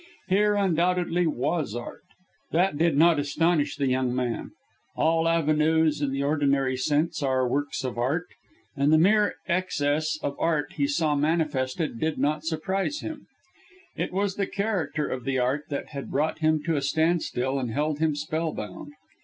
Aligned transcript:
Here, 0.29 0.55
undoubtedly, 0.55 1.27
was 1.27 1.75
art. 1.75 2.01
That 2.49 2.75
did 2.75 2.97
not 2.97 3.19
astonish 3.19 3.75
the 3.75 3.85
young 3.85 4.15
man. 4.15 4.49
All 4.95 5.27
avenues, 5.27 6.01
in 6.01 6.09
the 6.11 6.23
ordinary 6.23 6.75
sense, 6.75 7.21
are 7.21 7.47
works 7.47 7.83
of 7.83 7.99
art; 7.99 8.25
and 8.75 8.91
the 8.91 8.97
mere 8.97 9.35
excess 9.47 10.17
of 10.23 10.35
art 10.39 10.73
he 10.73 10.87
saw 10.87 11.13
manifested 11.15 11.99
did 11.99 12.17
not 12.17 12.43
surprise 12.45 13.01
him; 13.01 13.27
it 13.95 14.11
was 14.11 14.37
the 14.37 14.47
character 14.47 15.07
of 15.07 15.23
the 15.23 15.37
art 15.37 15.65
that 15.69 15.89
had 15.89 16.09
brought 16.09 16.39
him 16.39 16.63
to 16.63 16.75
a 16.75 16.81
standstill 16.81 17.59
and 17.59 17.69
held 17.69 17.99
him 17.99 18.15
spellbound. 18.15 18.93